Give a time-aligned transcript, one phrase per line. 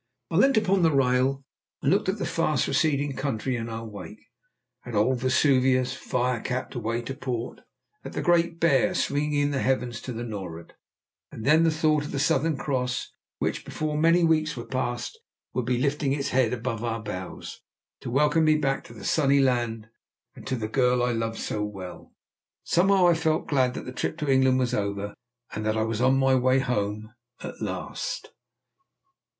[0.31, 1.45] I leant upon the rail,
[1.83, 4.31] looked at the fast receding country in our wake,
[4.83, 7.59] at old Vesuvius, fire capped, away to port,
[8.03, 10.73] at the Great Bear swinging in the heavens to the nor'ard,
[11.31, 15.19] and then thought of the Southern Cross which, before many weeks were passed,
[15.53, 17.61] would be lifting its head above our bows
[17.99, 19.87] to welcome me back to the sunny land
[20.35, 22.11] and to the girl I loved so well.
[22.63, 25.13] Somehow I felt glad that the trip to England was over,
[25.53, 27.13] and that I was on my way home
[27.43, 28.31] at last.